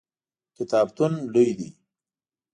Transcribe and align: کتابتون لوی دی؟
کتابتون 0.57 1.13
لوی 1.33 1.51
دی؟ 1.59 1.69